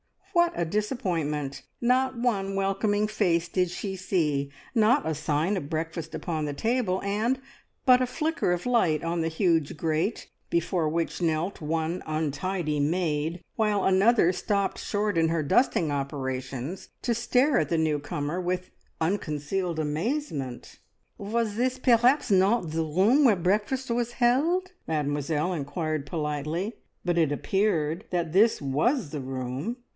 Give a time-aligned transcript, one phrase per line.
[0.33, 1.61] What a disappointment!
[1.79, 6.99] Not one welcoming face did she see, not a sign of breakfast upon the table,
[7.03, 7.37] and
[7.85, 13.43] but a flicker of light on the huge grate, before which knelt one untidy maid,
[13.57, 18.71] while another stopped short in her dusting operations to stare at the new comer with
[19.01, 20.79] unconcealed amazement.
[21.19, 26.73] "Was this perhaps not the room where breakfast was held?" Mademoiselle inquired politely,
[27.05, 29.75] but it appeared that this was the room.